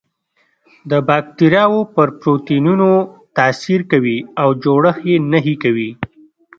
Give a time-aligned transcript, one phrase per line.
[0.89, 2.89] د باکتریاوو په پروتینونو
[3.37, 5.89] تاثیر کوي او جوړښت یې نهي کوي.